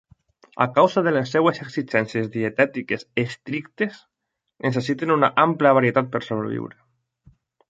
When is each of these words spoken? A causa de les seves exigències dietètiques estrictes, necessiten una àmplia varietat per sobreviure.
A 0.63 0.65
causa 0.77 1.01
de 1.07 1.11
les 1.17 1.33
seves 1.35 1.59
exigències 1.65 2.31
dietètiques 2.35 3.05
estrictes, 3.25 4.01
necessiten 4.69 5.15
una 5.19 5.31
àmplia 5.45 5.77
varietat 5.81 6.11
per 6.17 6.23
sobreviure. 6.31 6.79